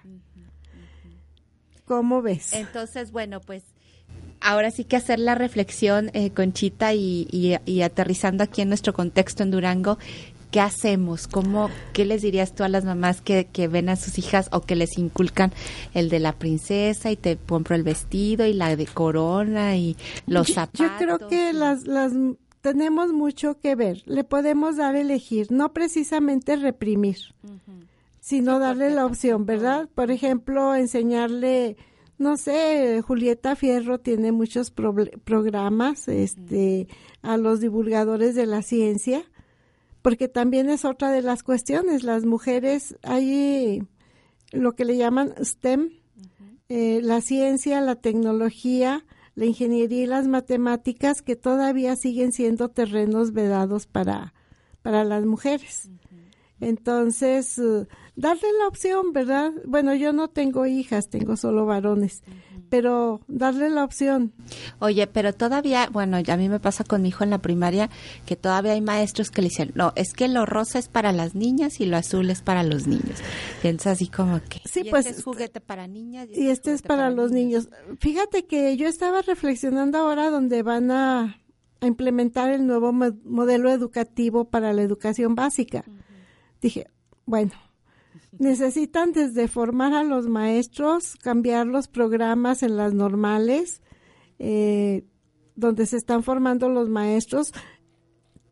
¿Cómo 1.85 2.21
ves? 2.21 2.53
Entonces, 2.53 3.11
bueno, 3.11 3.41
pues 3.41 3.63
ahora 4.43 4.71
sí 4.71 4.83
que 4.83 4.95
hacer 4.95 5.19
la 5.19 5.35
reflexión, 5.35 6.11
eh, 6.13 6.29
Conchita, 6.31 6.93
y, 6.93 7.27
y, 7.65 7.81
aterrizando 7.81 8.43
aquí 8.43 8.61
en 8.61 8.69
nuestro 8.69 8.93
contexto 8.93 9.43
en 9.43 9.51
Durango, 9.51 9.97
¿qué 10.53 10.61
hacemos? 10.61 11.27
¿Cómo, 11.27 11.71
¿Qué 11.93 12.05
les 12.05 12.21
dirías 12.21 12.53
tú 12.53 12.63
a 12.63 12.69
las 12.69 12.85
mamás 12.85 13.21
que, 13.21 13.45
que 13.51 13.67
ven 13.67 13.89
a 13.89 13.95
sus 13.95 14.19
hijas 14.19 14.49
o 14.51 14.61
que 14.61 14.75
les 14.75 14.99
inculcan 14.99 15.51
el 15.95 16.09
de 16.09 16.19
la 16.19 16.33
princesa 16.33 17.09
y 17.09 17.15
te 17.15 17.37
compro 17.37 17.75
el 17.75 17.81
vestido 17.81 18.45
y 18.45 18.53
la 18.53 18.75
de 18.75 18.85
corona 18.85 19.75
y 19.77 19.97
los 20.27 20.53
zapatos? 20.53 20.79
Yo 20.79 20.89
creo 20.99 21.27
que 21.27 21.53
las, 21.53 21.87
las 21.87 22.13
tenemos 22.61 23.11
mucho 23.11 23.59
que 23.59 23.73
ver. 23.73 24.03
Le 24.05 24.23
podemos 24.23 24.77
dar 24.77 24.95
elegir, 24.95 25.51
no 25.51 25.73
precisamente 25.73 26.55
reprimir, 26.55 27.17
sino 28.19 28.59
darle 28.59 28.91
la 28.91 29.07
opción, 29.07 29.47
¿verdad? 29.47 29.89
Por 29.95 30.11
ejemplo, 30.11 30.75
enseñarle 30.75 31.77
no 32.19 32.37
sé, 32.37 33.01
Julieta 33.01 33.55
Fierro 33.55 33.99
tiene 33.99 34.31
muchos 34.31 34.71
programas 34.71 36.07
este, 36.07 36.87
a 37.23 37.37
los 37.37 37.59
divulgadores 37.59 38.35
de 38.35 38.45
la 38.45 38.61
ciencia 38.61 39.25
porque 40.03 40.27
también 40.27 40.69
es 40.69 40.85
otra 40.85 41.11
de 41.11 41.23
las 41.23 41.41
cuestiones. 41.41 42.03
Las 42.03 42.25
mujeres, 42.25 42.95
hay 43.01 43.81
lo 44.51 44.73
que 44.73 44.85
le 44.85 44.97
llaman 44.97 45.33
STEM, 45.41 45.89
eh, 46.69 46.99
la 47.01 47.21
ciencia, 47.21 47.81
la 47.81 47.95
tecnología, 47.95 49.05
la 49.33 49.45
ingeniería 49.45 50.03
y 50.03 50.05
las 50.05 50.27
matemáticas, 50.27 51.23
que 51.23 51.35
todavía 51.35 51.95
siguen 51.95 52.33
siendo 52.33 52.69
terrenos 52.69 53.31
vedados 53.31 53.87
para, 53.87 54.33
para 54.83 55.05
las 55.05 55.25
mujeres. 55.25 55.89
Entonces, 56.59 57.57
uh, 57.57 57.87
darle 58.15 58.47
la 58.59 58.67
opción, 58.67 59.13
¿verdad? 59.13 59.51
Bueno, 59.65 59.95
yo 59.95 60.13
no 60.13 60.29
tengo 60.29 60.65
hijas, 60.65 61.09
tengo 61.09 61.35
solo 61.35 61.65
varones 61.65 62.23
pero 62.73 63.21
darle 63.27 63.69
la 63.69 63.83
opción. 63.83 64.33
Oye, 64.79 65.05
pero 65.05 65.31
todavía, 65.31 65.89
bueno, 65.91 66.19
ya 66.19 66.33
a 66.33 66.37
mí 66.37 66.49
me 66.49 66.59
pasa 66.59 66.83
con 66.83 67.03
mi 67.03 67.09
hijo 67.09 67.23
en 67.23 67.29
la 67.29 67.37
primaria 67.37 67.91
que 68.25 68.35
todavía 68.35 68.71
hay 68.71 68.81
maestros 68.81 69.29
que 69.29 69.43
le 69.43 69.49
dicen, 69.49 69.73
no, 69.75 69.93
es 69.95 70.13
que 70.13 70.27
lo 70.27 70.47
rosa 70.47 70.79
es 70.79 70.87
para 70.87 71.11
las 71.11 71.35
niñas 71.35 71.79
y 71.79 71.85
lo 71.85 71.97
azul 71.97 72.31
es 72.31 72.41
para 72.41 72.63
los 72.63 72.87
niños. 72.87 73.21
Piensa 73.61 73.91
así 73.91 74.07
como 74.07 74.41
que, 74.49 74.59
sí, 74.65 74.85
pues, 74.89 75.05
este 75.05 75.19
es 75.19 75.23
juguete 75.23 75.61
para 75.61 75.85
niñas 75.85 76.29
y 76.33 76.47
este, 76.47 76.73
es, 76.73 76.81
para, 76.81 77.11
los 77.11 77.29
niños. 77.29 77.69
Fíjate 77.99 78.45
que 78.45 78.75
yo 78.75 78.87
estaba 78.87 79.21
reflexionando 79.21 79.99
ahora 79.99 80.31
donde 80.31 80.63
van 80.63 80.89
a, 80.89 81.37
implementar 81.79 82.49
el 82.49 82.65
nuevo 82.65 82.91
modelo 82.91 83.69
educativo 83.69 84.45
para 84.45 84.73
la 84.73 84.81
educación 84.81 85.35
básica. 85.35 85.85
Dije, 86.59 86.87
bueno, 87.27 87.51
necesitan 88.39 89.11
desde 89.11 89.47
formar 89.47 89.93
a 89.93 90.03
los 90.03 90.27
maestros, 90.27 91.15
cambiar 91.15 91.67
los 91.67 91.87
programas 91.87 92.63
en 92.63 92.77
las 92.77 92.93
normales, 92.93 93.81
eh, 94.39 95.05
donde 95.55 95.85
se 95.85 95.97
están 95.97 96.23
formando 96.23 96.69
los 96.69 96.89
maestros, 96.89 97.53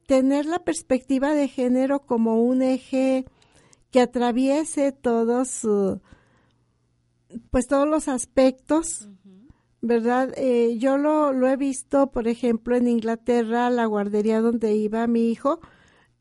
tener 0.08 0.46
la 0.46 0.60
perspectiva 0.60 1.34
de 1.34 1.48
género 1.48 2.02
como 2.02 2.44
un 2.44 2.62
eje 2.62 3.26
que 3.92 4.02
atraviese 4.02 4.92
todos, 4.92 5.68
pues 7.50 7.68
todos 7.68 7.88
los 7.88 8.08
aspectos, 8.08 9.10
¿verdad? 9.82 10.34
Eh, 10.38 10.78
yo 10.78 10.98
lo, 10.98 11.34
lo 11.34 11.48
he 11.48 11.58
visto, 11.58 12.12
por 12.12 12.28
ejemplo, 12.28 12.76
en 12.76 12.88
Inglaterra, 12.88 13.70
la 13.70 13.86
guardería 13.86 14.42
donde 14.42 14.76
iba 14.76 15.08
mi 15.08 15.30
hijo, 15.32 15.60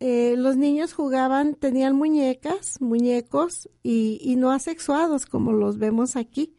eh, 0.01 0.35
los 0.39 0.57
niños 0.57 0.95
jugaban, 0.95 1.55
tenían 1.55 1.95
muñecas, 1.95 2.81
muñecos 2.81 3.69
y, 3.83 4.19
y 4.23 4.37
no 4.37 4.51
asexuados 4.51 5.27
como 5.27 5.53
los 5.53 5.77
vemos 5.77 6.17
aquí. 6.17 6.57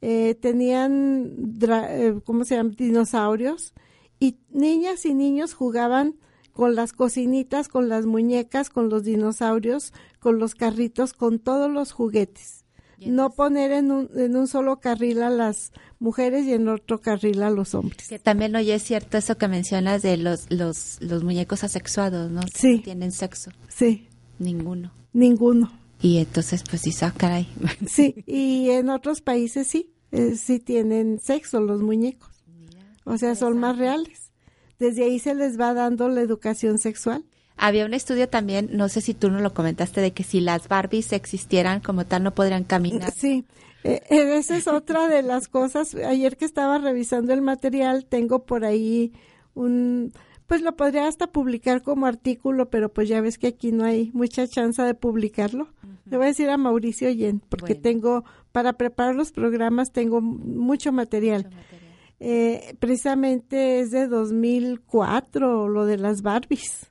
Eh, 0.00 0.34
tenían, 0.34 1.56
eh, 1.62 2.20
¿cómo 2.24 2.44
se 2.44 2.56
llama? 2.56 2.72
Dinosaurios. 2.76 3.74
Y 4.18 4.38
niñas 4.50 5.04
y 5.04 5.12
niños 5.12 5.52
jugaban 5.52 6.16
con 6.52 6.74
las 6.74 6.92
cocinitas, 6.92 7.68
con 7.68 7.90
las 7.90 8.06
muñecas, 8.06 8.70
con 8.70 8.88
los 8.88 9.04
dinosaurios, 9.04 9.92
con 10.18 10.38
los 10.38 10.54
carritos, 10.54 11.12
con 11.12 11.38
todos 11.38 11.70
los 11.70 11.92
juguetes. 11.92 12.63
No 13.06 13.30
poner 13.30 13.72
en 13.72 13.90
un, 13.90 14.10
en 14.16 14.36
un 14.36 14.46
solo 14.46 14.80
carril 14.80 15.22
a 15.22 15.30
las 15.30 15.72
mujeres 15.98 16.46
y 16.46 16.52
en 16.52 16.68
otro 16.68 17.00
carril 17.00 17.42
a 17.42 17.50
los 17.50 17.74
hombres. 17.74 18.08
Que 18.08 18.18
también, 18.18 18.54
oye, 18.56 18.74
es 18.74 18.82
cierto 18.82 19.18
eso 19.18 19.36
que 19.36 19.48
mencionas 19.48 20.02
de 20.02 20.16
los, 20.16 20.50
los, 20.50 20.98
los 21.00 21.24
muñecos 21.24 21.64
asexuados, 21.64 22.30
¿no? 22.30 22.42
Sí. 22.54 22.80
tienen 22.84 23.12
sexo. 23.12 23.50
Sí. 23.68 24.08
Ninguno. 24.38 24.92
Ninguno. 25.12 25.72
Y 26.00 26.18
entonces, 26.18 26.62
pues 26.68 26.82
sí, 26.82 26.92
ah, 27.02 27.12
caray. 27.16 27.48
Sí, 27.86 28.24
y 28.26 28.70
en 28.70 28.90
otros 28.90 29.20
países 29.20 29.66
sí, 29.66 29.94
eh, 30.12 30.36
sí 30.36 30.58
tienen 30.60 31.20
sexo 31.20 31.60
los 31.60 31.80
muñecos. 31.82 32.44
o 33.04 33.16
sea, 33.16 33.34
son 33.34 33.58
más 33.58 33.78
reales. 33.78 34.30
Desde 34.78 35.04
ahí 35.04 35.18
se 35.18 35.34
les 35.34 35.58
va 35.58 35.72
dando 35.72 36.08
la 36.08 36.20
educación 36.20 36.78
sexual. 36.78 37.24
Había 37.56 37.86
un 37.86 37.94
estudio 37.94 38.28
también, 38.28 38.70
no 38.72 38.88
sé 38.88 39.00
si 39.00 39.14
tú 39.14 39.30
no 39.30 39.40
lo 39.40 39.54
comentaste, 39.54 40.00
de 40.00 40.12
que 40.12 40.24
si 40.24 40.40
las 40.40 40.68
Barbies 40.68 41.12
existieran 41.12 41.80
como 41.80 42.04
tal 42.04 42.22
no 42.22 42.34
podrían 42.34 42.64
caminar. 42.64 43.12
Sí, 43.12 43.44
eh, 43.84 44.02
eh, 44.10 44.36
esa 44.38 44.56
es 44.56 44.66
otra 44.66 45.08
de 45.08 45.22
las 45.22 45.48
cosas. 45.48 45.94
Ayer 45.94 46.36
que 46.36 46.44
estaba 46.44 46.78
revisando 46.78 47.32
el 47.32 47.42
material, 47.42 48.06
tengo 48.06 48.44
por 48.44 48.64
ahí 48.64 49.12
un, 49.54 50.12
pues 50.46 50.62
lo 50.62 50.76
podría 50.76 51.06
hasta 51.06 51.28
publicar 51.28 51.82
como 51.82 52.06
artículo, 52.06 52.70
pero 52.70 52.92
pues 52.92 53.08
ya 53.08 53.20
ves 53.20 53.38
que 53.38 53.48
aquí 53.48 53.72
no 53.72 53.84
hay 53.84 54.10
mucha 54.12 54.46
chance 54.46 54.82
de 54.82 54.94
publicarlo. 54.94 55.68
Le 56.06 56.16
voy 56.16 56.26
a 56.26 56.28
decir 56.28 56.50
a 56.50 56.56
Mauricio 56.56 57.10
Yen, 57.10 57.40
porque 57.40 57.74
tengo, 57.74 58.24
para 58.52 58.74
preparar 58.74 59.14
los 59.14 59.32
programas, 59.32 59.90
tengo 59.92 60.20
mucho 60.20 60.92
material. 60.92 61.48
Eh, 62.20 62.76
precisamente 62.78 63.80
es 63.80 63.90
de 63.90 64.06
2004, 64.06 65.68
lo 65.68 65.86
de 65.86 65.98
las 65.98 66.22
Barbies. 66.22 66.90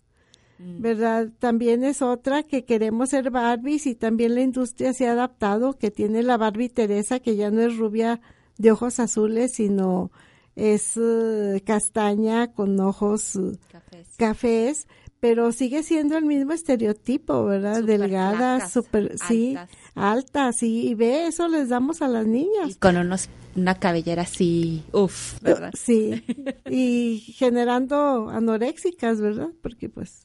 Mm. 0.64 0.82
¿verdad? 0.82 1.30
También 1.40 1.84
es 1.84 2.02
otra 2.02 2.44
que 2.44 2.64
queremos 2.64 3.10
ser 3.10 3.32
Barbies 3.32 3.86
y 3.86 3.96
también 3.96 4.36
la 4.36 4.42
industria 4.42 4.94
se 4.94 5.08
ha 5.08 5.12
adaptado, 5.12 5.74
que 5.78 5.92
tiene 5.92 6.24
la 6.24 6.38
Barbie 6.38 6.70
Teresa, 6.70 7.20
que 7.20 7.36
ya 7.36 7.52
no 7.52 7.62
es 7.62 7.78
rubia 7.78 8.22
de 8.58 8.72
ojos 8.72 9.00
azules, 9.00 9.54
sino 9.54 10.12
es 10.56 10.94
eh, 10.96 11.62
castaña 11.66 12.54
con 12.54 12.80
ojos 12.80 13.36
eh, 13.36 13.58
cafés. 14.18 14.88
pero 15.20 15.52
sigue 15.52 15.84
siendo 15.84 16.18
el 16.18 16.26
mismo 16.26 16.54
estereotipo, 16.54 17.44
¿verdad? 17.46 17.84
Delgada, 17.84 18.70
super, 18.70 19.18
sí, 19.28 19.58
alta, 19.96 20.54
sí, 20.54 20.88
y 20.88 20.96
ve, 20.96 21.28
eso 21.28 21.48
les 21.48 21.70
damos 21.70 22.02
a 22.02 22.08
las 22.08 22.26
niñas. 22.26 22.70
Y 22.70 22.76
con 22.76 22.96
unos, 22.96 23.30
una 23.56 23.76
cabellera 23.76 24.22
así, 24.22 24.84
uff, 24.94 25.42
¿verdad? 25.42 25.74
Sí, 25.76 26.24
y 26.70 27.20
generando 27.36 28.30
anoréxicas, 28.30 29.20
¿verdad? 29.20 29.50
Porque 29.62 29.90
pues 29.90 30.24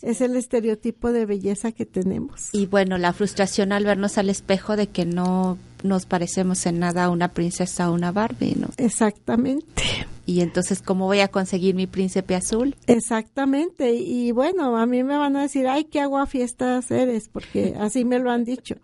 es 0.00 0.20
el 0.20 0.36
estereotipo 0.36 1.12
de 1.12 1.26
belleza 1.26 1.72
que 1.72 1.86
tenemos. 1.86 2.48
Y 2.52 2.66
bueno, 2.66 2.98
la 2.98 3.12
frustración 3.12 3.72
al 3.72 3.84
vernos 3.84 4.18
al 4.18 4.30
espejo 4.30 4.76
de 4.76 4.88
que 4.88 5.04
no 5.04 5.58
nos 5.82 6.06
parecemos 6.06 6.64
en 6.66 6.78
nada 6.78 7.04
a 7.04 7.10
una 7.10 7.28
princesa 7.28 7.90
o 7.90 7.94
una 7.94 8.12
Barbie, 8.12 8.56
¿no? 8.56 8.68
Exactamente. 8.76 9.82
Y 10.26 10.40
entonces, 10.40 10.82
¿cómo 10.82 11.06
voy 11.06 11.20
a 11.20 11.28
conseguir 11.28 11.74
mi 11.74 11.86
príncipe 11.86 12.34
azul? 12.34 12.76
Exactamente. 12.86 13.94
Y 13.94 14.30
bueno, 14.32 14.76
a 14.76 14.86
mí 14.86 15.02
me 15.02 15.16
van 15.16 15.36
a 15.36 15.42
decir, 15.42 15.66
ay, 15.66 15.84
qué 15.84 16.00
aguafiestas 16.00 16.90
eres, 16.90 17.28
porque 17.28 17.74
así 17.80 18.04
me 18.04 18.18
lo 18.18 18.30
han 18.30 18.44
dicho. 18.44 18.76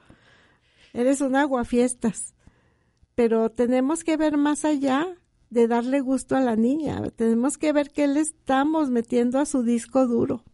Eres 0.93 1.21
un 1.21 1.37
aguafiestas. 1.37 2.35
Pero 3.15 3.50
tenemos 3.50 4.05
que 4.05 4.17
ver 4.17 4.37
más 4.37 4.65
allá 4.65 5.07
de 5.50 5.67
darle 5.67 6.00
gusto 6.00 6.37
a 6.37 6.41
la 6.41 6.57
niña. 6.57 7.03
Tenemos 7.16 7.57
que 7.57 7.73
ver 7.73 7.90
qué 7.90 8.07
le 8.07 8.21
estamos 8.21 8.90
metiendo 8.90 9.38
a 9.38 9.47
su 9.47 9.62
disco 9.62 10.07
duro. 10.07 10.44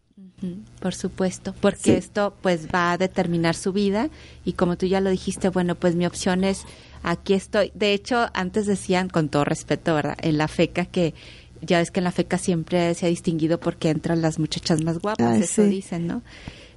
Por 0.81 0.95
supuesto, 0.95 1.55
porque 1.61 1.97
esto 1.97 2.35
pues 2.41 2.69
va 2.69 2.93
a 2.93 2.99
determinar 2.99 3.55
su 3.57 3.73
vida 3.73 4.11
y 4.45 4.53
como 4.53 4.77
tú 4.77 4.87
ya 4.87 5.01
lo 5.01 5.11
dijiste, 5.11 5.49
bueno, 5.49 5.75
pues 5.75 5.97
mi 5.97 6.07
opción 6.07 6.45
es 6.45 6.65
aquí 7.03 7.35
estoy. 7.35 7.73
De 7.75 7.95
hecho, 7.95 8.29
antes 8.35 8.67
decían, 8.67 9.09
con 9.09 9.29
todo 9.29 9.45
respeto, 9.45 9.95
¿verdad? 9.95 10.17
En 10.21 10.39
la 10.39 10.47
FECA 10.47 10.85
que 10.85 11.15
ya 11.63 11.79
ves 11.79 11.91
que 11.91 12.01
en 12.01 12.05
la 12.05 12.13
FECA 12.13 12.39
siempre 12.39 12.95
se 12.95 13.07
ha 13.07 13.09
distinguido 13.09 13.59
porque 13.59 13.91
entran 13.91 14.23
las 14.23 14.39
muchachas 14.39 14.83
más 14.83 14.99
guapas, 14.99 15.41
eso 15.41 15.63
dicen, 15.65 16.07
¿no? 16.07 16.23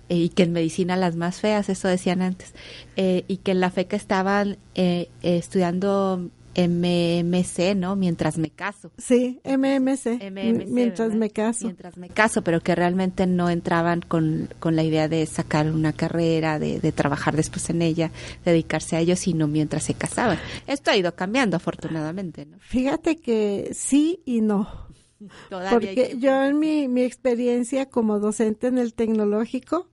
Eh, 0.09 0.17
y 0.17 0.29
que 0.29 0.43
en 0.43 0.53
medicina 0.53 0.95
las 0.95 1.15
más 1.15 1.41
feas, 1.41 1.67
eso 1.67 1.89
decían 1.89 2.21
antes, 2.21 2.53
eh, 2.95 3.25
y 3.27 3.37
que 3.37 3.51
en 3.51 3.59
la 3.59 3.69
FECA 3.69 3.97
estaban 3.97 4.57
eh, 4.75 5.09
estudiando 5.21 6.29
MMC, 6.57 7.75
¿no? 7.75 7.95
Mientras 7.95 8.37
me 8.39 8.49
caso. 8.49 8.91
Sí, 8.97 9.39
MMC. 9.45 10.31
mientras 10.67 11.13
me 11.13 11.29
caso. 11.29 11.65
Mientras 11.65 11.97
me 11.97 12.09
caso, 12.09 12.41
pero 12.41 12.61
que 12.61 12.73
realmente 12.73 13.27
no 13.27 13.49
entraban 13.49 14.01
con, 14.01 14.49
con 14.59 14.75
la 14.75 14.83
idea 14.83 15.07
de 15.07 15.25
sacar 15.27 15.71
una 15.71 15.93
carrera, 15.93 16.57
de, 16.57 16.79
de, 16.79 16.91
trabajar 16.91 17.35
después 17.35 17.69
en 17.69 17.83
ella, 17.83 18.11
dedicarse 18.43 18.95
a 18.95 18.99
ello, 19.01 19.15
sino 19.15 19.47
mientras 19.47 19.83
se 19.83 19.93
casaban. 19.93 20.39
Esto 20.65 20.89
ha 20.89 20.97
ido 20.97 21.13
cambiando, 21.13 21.57
afortunadamente, 21.57 22.45
¿no? 22.45 22.57
Fíjate 22.59 23.17
que 23.17 23.69
sí 23.73 24.21
y 24.25 24.41
no. 24.41 24.87
Porque 25.69 26.15
yo 26.19 26.43
en 26.43 26.57
mi, 26.57 26.87
mi 26.87 27.03
experiencia 27.03 27.87
como 27.87 28.19
docente 28.19 28.67
en 28.67 28.79
el 28.79 28.95
tecnológico, 28.95 29.87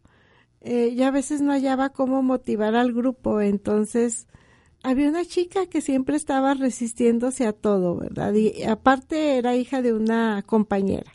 eh, 0.63 0.95
ya 0.95 1.09
a 1.09 1.11
veces 1.11 1.43
no 1.43 1.53
hallaba 1.53 1.91
cómo 1.91 2.23
motivar 2.23 2.75
al 2.75 2.95
grupo, 2.95 3.43
entonces 3.43 4.27
había 4.85 5.09
una 5.09 5.25
chica 5.25 5.67
que 5.67 5.81
siempre 5.81 6.15
estaba 6.15 6.53
resistiéndose 6.53 7.47
a 7.47 7.55
todo, 7.55 7.97
¿verdad? 7.97 8.35
Y 8.35 8.65
aparte 8.65 9.39
era 9.39 9.57
hija 9.57 9.81
de 9.81 9.95
una 9.95 10.43
compañera. 10.47 11.11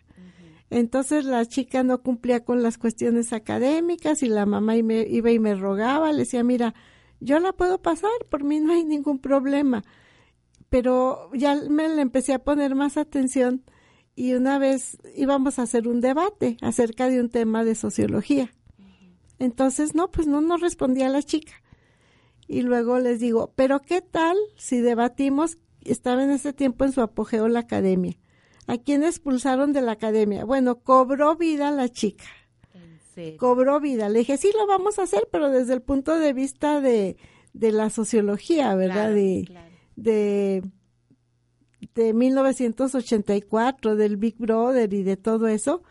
Entonces 0.71 1.23
la 1.23 1.45
chica 1.45 1.83
no 1.83 2.01
cumplía 2.01 2.43
con 2.43 2.63
las 2.63 2.79
cuestiones 2.79 3.31
académicas 3.31 4.23
y 4.23 4.27
la 4.27 4.47
mamá 4.47 4.75
iba 4.75 5.31
y 5.31 5.39
me 5.39 5.53
rogaba, 5.53 6.11
le 6.11 6.19
decía, 6.19 6.43
mira, 6.43 6.73
yo 7.19 7.39
la 7.39 7.53
puedo 7.53 7.79
pasar, 7.79 8.11
por 8.29 8.43
mí 8.43 8.59
no 8.59 8.73
hay 8.73 8.83
ningún 8.83 9.19
problema. 9.19 9.83
Pero 10.69 11.29
ya 11.33 11.55
me 11.69 11.89
le 11.89 12.01
empecé 12.01 12.33
a 12.33 12.43
poner 12.43 12.73
más 12.73 12.97
atención 12.97 13.63
y 14.15 14.33
una 14.33 14.57
vez 14.57 14.97
íbamos 15.15 15.59
a 15.59 15.63
hacer 15.63 15.87
un 15.87 16.01
debate 16.01 16.57
acerca 16.61 17.07
de 17.07 17.21
un 17.21 17.29
tema 17.29 17.63
de 17.63 17.75
sociología. 17.75 18.51
Entonces, 19.37 19.93
no, 19.93 20.09
pues 20.09 20.25
no 20.25 20.41
nos 20.41 20.59
respondía 20.59 21.07
la 21.09 21.21
chica 21.21 21.53
y 22.49 22.63
luego 22.63 22.97
les 22.97 23.19
digo, 23.19 23.53
pero 23.55 23.79
¿qué 23.79 24.01
tal 24.01 24.35
si 24.57 24.79
debatimos? 24.79 25.59
Estaba 25.81 26.23
en 26.23 26.31
ese 26.31 26.51
tiempo 26.51 26.83
en 26.83 26.91
su 26.91 27.01
apogeo 27.01 27.47
la 27.47 27.59
academia. 27.59 28.17
¿A 28.65 28.79
quién 28.79 29.03
expulsaron 29.03 29.71
de 29.71 29.81
la 29.81 29.91
academia? 29.91 30.45
Bueno, 30.45 30.79
cobró 30.79 31.35
vida 31.35 31.69
la 31.69 31.89
chica. 31.89 32.25
Cobró 33.37 33.79
vida. 33.79 34.09
Le 34.09 34.19
dije, 34.19 34.37
sí, 34.37 34.51
lo 34.57 34.65
vamos 34.65 34.97
a 34.97 35.03
hacer, 35.03 35.27
pero 35.31 35.51
desde 35.51 35.73
el 35.73 35.83
punto 35.83 36.17
de 36.17 36.33
vista 36.33 36.81
de, 36.81 37.17
de 37.53 37.71
la 37.71 37.91
sociología, 37.91 38.73
¿verdad? 38.73 39.13
de, 39.13 39.47
de, 39.95 40.63
de 41.93 42.13
1984, 42.13 43.95
del 43.95 44.17
Big 44.17 44.37
Brother 44.39 44.91
y 44.91 45.03
de 45.03 45.17
todo 45.17 45.47
eso 45.47 45.83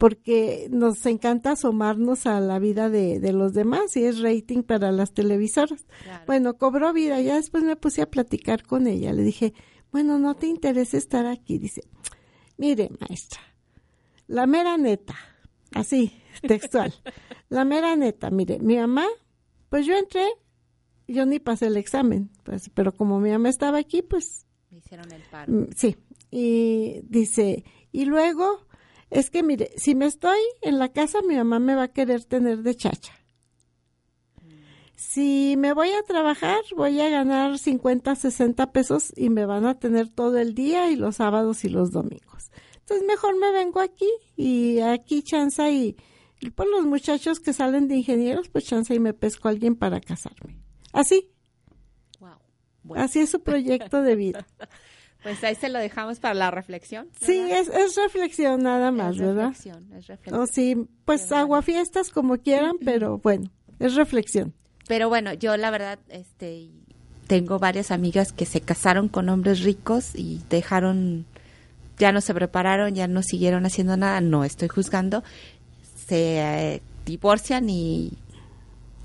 porque 0.00 0.66
nos 0.70 1.04
encanta 1.04 1.50
asomarnos 1.50 2.24
a 2.24 2.40
la 2.40 2.58
vida 2.58 2.88
de, 2.88 3.20
de 3.20 3.34
los 3.34 3.52
demás 3.52 3.94
y 3.98 4.04
es 4.04 4.20
rating 4.20 4.62
para 4.62 4.92
las 4.92 5.12
televisoras. 5.12 5.84
Bueno, 6.26 6.56
cobró 6.56 6.94
vida, 6.94 7.20
ya 7.20 7.34
después 7.34 7.64
me 7.64 7.76
puse 7.76 8.00
a 8.00 8.10
platicar 8.10 8.62
con 8.62 8.86
ella, 8.86 9.12
le 9.12 9.22
dije, 9.22 9.52
bueno, 9.92 10.18
no 10.18 10.34
te 10.36 10.46
interesa 10.46 10.96
estar 10.96 11.26
aquí, 11.26 11.58
dice, 11.58 11.82
mire, 12.56 12.88
maestra, 12.98 13.42
la 14.26 14.46
mera 14.46 14.78
neta, 14.78 15.16
así, 15.74 16.14
textual, 16.48 16.94
la 17.50 17.66
mera 17.66 17.94
neta, 17.94 18.30
mire, 18.30 18.58
mi 18.58 18.76
mamá, 18.76 19.04
pues 19.68 19.84
yo 19.84 19.98
entré, 19.98 20.26
yo 21.08 21.26
ni 21.26 21.40
pasé 21.40 21.66
el 21.66 21.76
examen, 21.76 22.30
pues, 22.44 22.70
pero 22.72 22.96
como 22.96 23.20
mi 23.20 23.32
mamá 23.32 23.50
estaba 23.50 23.76
aquí, 23.76 24.00
pues... 24.00 24.46
Me 24.70 24.78
hicieron 24.78 25.12
el 25.12 25.20
paro. 25.30 25.52
Mm, 25.52 25.66
sí, 25.76 25.94
y 26.30 27.02
dice, 27.02 27.64
y 27.92 28.06
luego 28.06 28.69
es 29.10 29.30
que 29.30 29.42
mire, 29.42 29.70
si 29.76 29.94
me 29.94 30.06
estoy 30.06 30.38
en 30.62 30.78
la 30.78 30.92
casa, 30.92 31.20
mi 31.22 31.36
mamá 31.36 31.58
me 31.58 31.74
va 31.74 31.84
a 31.84 31.92
querer 31.92 32.24
tener 32.24 32.62
de 32.62 32.76
chacha. 32.76 33.12
Si 34.94 35.56
me 35.58 35.72
voy 35.72 35.90
a 35.90 36.02
trabajar, 36.02 36.60
voy 36.76 37.00
a 37.00 37.08
ganar 37.08 37.58
50, 37.58 38.14
60 38.14 38.70
pesos 38.70 39.12
y 39.16 39.28
me 39.30 39.46
van 39.46 39.66
a 39.66 39.78
tener 39.78 40.08
todo 40.08 40.38
el 40.38 40.54
día 40.54 40.90
y 40.90 40.96
los 40.96 41.16
sábados 41.16 41.64
y 41.64 41.68
los 41.68 41.90
domingos. 41.90 42.52
Entonces 42.78 43.06
mejor 43.06 43.36
me 43.36 43.50
vengo 43.50 43.80
aquí 43.80 44.08
y 44.36 44.78
aquí 44.80 45.22
chanza 45.22 45.70
y, 45.70 45.96
por 46.54 46.68
los 46.68 46.84
muchachos 46.84 47.40
que 47.40 47.52
salen 47.52 47.88
de 47.88 47.96
ingenieros, 47.96 48.48
pues 48.48 48.64
chanza 48.64 48.94
y 48.94 49.00
me 49.00 49.14
pesco 49.14 49.48
a 49.48 49.50
alguien 49.50 49.74
para 49.74 50.00
casarme. 50.00 50.62
Así. 50.92 51.30
Así 52.94 53.20
es 53.20 53.30
su 53.30 53.42
proyecto 53.42 54.02
de 54.02 54.16
vida. 54.16 54.46
Pues 55.22 55.42
ahí 55.44 55.54
se 55.54 55.68
lo 55.68 55.78
dejamos 55.78 56.18
para 56.18 56.34
la 56.34 56.50
reflexión. 56.50 57.08
Sí, 57.20 57.38
es, 57.50 57.68
es 57.68 57.96
reflexión 57.96 58.62
nada 58.62 58.90
más, 58.90 59.16
es 59.16 59.20
¿verdad? 59.20 59.48
Reflexión, 59.48 59.92
es 59.92 60.06
reflexión. 60.06 60.40
O 60.40 60.46
sí, 60.46 60.76
pues 61.04 61.30
aguafiestas 61.30 62.10
como 62.10 62.38
quieran, 62.38 62.76
pero 62.84 63.18
bueno, 63.18 63.50
es 63.78 63.94
reflexión. 63.94 64.54
Pero 64.88 65.08
bueno, 65.08 65.34
yo 65.34 65.56
la 65.56 65.70
verdad, 65.70 65.98
este, 66.08 66.70
tengo 67.26 67.58
varias 67.58 67.90
amigas 67.90 68.32
que 68.32 68.46
se 68.46 68.60
casaron 68.60 69.08
con 69.08 69.28
hombres 69.28 69.62
ricos 69.62 70.16
y 70.16 70.40
dejaron, 70.48 71.26
ya 71.98 72.12
no 72.12 72.20
se 72.20 72.34
prepararon, 72.34 72.94
ya 72.94 73.06
no 73.06 73.22
siguieron 73.22 73.66
haciendo 73.66 73.96
nada, 73.96 74.20
no 74.20 74.42
estoy 74.42 74.68
juzgando, 74.68 75.22
se 76.08 76.40
eh, 76.40 76.82
divorcian 77.06 77.70
y, 77.70 78.14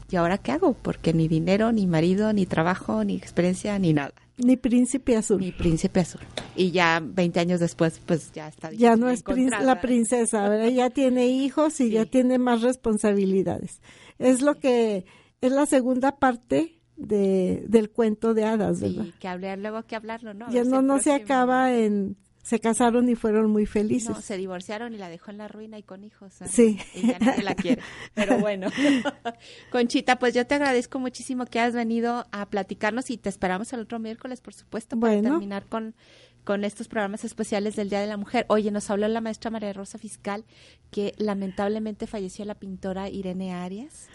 ¿y 0.09 0.15
ahora 0.15 0.37
qué 0.39 0.53
hago? 0.53 0.73
Porque 0.73 1.13
ni 1.13 1.27
dinero, 1.27 1.71
ni 1.71 1.85
marido, 1.85 2.33
ni 2.33 2.45
trabajo, 2.45 3.03
ni 3.03 3.15
experiencia, 3.15 3.77
ni 3.77 3.93
nada. 3.93 4.13
Ni 4.37 4.57
príncipe 4.57 5.15
azul. 5.15 5.39
Ni 5.39 5.51
príncipe 5.51 6.01
azul. 6.01 6.21
Y 6.55 6.71
ya 6.71 7.01
20 7.01 7.39
años 7.39 7.59
después, 7.59 8.01
pues 8.05 8.31
ya 8.33 8.47
está. 8.47 8.71
Ya 8.71 8.95
no 8.95 9.09
es 9.09 9.23
la 9.61 9.79
princesa, 9.79 10.49
¿verdad? 10.49 10.67
Ya 10.69 10.89
tiene 10.89 11.27
hijos 11.27 11.79
y 11.79 11.91
ya 11.91 12.05
tiene 12.05 12.37
más 12.37 12.61
responsabilidades. 12.61 13.81
Es 14.19 14.41
lo 14.41 14.55
que 14.55 15.05
es 15.41 15.51
la 15.51 15.65
segunda 15.65 16.17
parte 16.17 16.81
de, 16.97 17.63
del 17.67 17.89
cuento 17.91 18.33
de 18.33 18.45
hadas, 18.45 18.81
¿verdad? 18.81 19.05
Sí, 19.05 19.13
que 19.19 19.27
hablar, 19.27 19.59
luego 19.59 19.83
que 19.83 19.95
hablarlo, 19.95 20.33
¿no? 20.33 20.49
Ya 20.49 20.63
no, 20.63 20.81
no 20.81 20.99
se 20.99 21.13
acaba 21.13 21.73
en 21.73 22.17
se 22.45 22.59
casaron 22.59 23.09
y 23.09 23.15
fueron 23.15 23.49
muy 23.49 23.65
felices. 23.65 24.11
No, 24.11 24.21
se 24.21 24.37
divorciaron 24.37 24.93
y 24.93 24.97
la 24.97 25.09
dejó 25.09 25.31
en 25.31 25.39
la 25.39 25.47
ruina 25.47 25.79
y 25.79 25.83
con 25.83 26.03
hijos. 26.03 26.31
Sí. 26.47 26.77
Y 26.93 27.07
ya 27.07 27.17
nadie 27.17 27.41
la 27.41 27.55
quiere. 27.55 27.81
Pero 28.13 28.37
bueno. 28.37 28.67
Conchita, 29.71 30.19
pues 30.19 30.35
yo 30.35 30.45
te 30.45 30.53
agradezco 30.53 30.99
muchísimo 30.99 31.47
que 31.47 31.59
has 31.59 31.73
venido 31.73 32.27
a 32.31 32.45
platicarnos 32.45 33.09
y 33.09 33.17
te 33.17 33.29
esperamos 33.29 33.73
el 33.73 33.79
otro 33.79 33.97
miércoles, 33.97 34.41
por 34.41 34.53
supuesto, 34.53 34.95
para 34.95 35.19
terminar 35.23 35.65
con, 35.65 35.95
con 36.43 36.63
estos 36.63 36.87
programas 36.87 37.23
especiales 37.23 37.75
del 37.75 37.89
Día 37.89 37.99
de 37.99 38.05
la 38.05 38.17
Mujer. 38.17 38.45
Oye, 38.47 38.69
nos 38.69 38.91
habló 38.91 39.07
la 39.07 39.21
maestra 39.21 39.49
María 39.49 39.73
Rosa 39.73 39.97
Fiscal 39.97 40.45
que 40.91 41.15
lamentablemente 41.17 42.05
falleció 42.05 42.45
la 42.45 42.53
pintora 42.53 43.09
Irene 43.09 43.55
Arias 43.55 44.05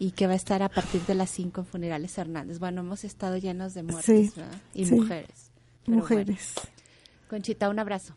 y 0.00 0.10
que 0.10 0.26
va 0.26 0.32
a 0.32 0.36
estar 0.36 0.64
a 0.64 0.68
partir 0.68 1.02
de 1.02 1.14
las 1.14 1.30
5 1.30 1.60
en 1.60 1.66
Funerales 1.68 2.18
Hernández. 2.18 2.58
Bueno, 2.58 2.80
hemos 2.80 3.04
estado 3.04 3.36
llenos 3.36 3.72
de 3.74 3.84
muertes 3.84 4.32
y 4.74 4.84
mujeres. 4.86 5.52
mujeres. 5.86 6.54
Conchita, 7.28 7.68
un 7.68 7.78
abrazo. 7.78 8.16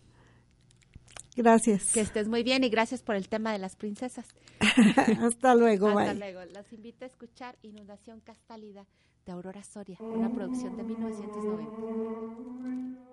Gracias. 1.36 1.94
Que 1.94 2.02
estés 2.02 2.28
muy 2.28 2.44
bien 2.44 2.64
y 2.64 2.70
gracias 2.70 3.02
por 3.04 3.16
el 3.16 3.30
tema 3.30 3.54
de 3.54 3.60
las 3.60 3.76
princesas. 3.76 4.28
Hasta 5.22 5.56
luego, 5.56 5.90
Hasta 5.90 6.14
luego. 6.14 6.42
Las 6.54 6.72
invito 6.74 7.06
a 7.06 7.08
escuchar 7.08 7.58
Inundación 7.62 8.20
Castálida 8.20 8.86
de 9.26 9.32
Aurora 9.32 9.64
Soria, 9.64 9.98
una 10.00 10.32
producción 10.32 10.76
de 10.78 10.84
1990. 10.84 13.11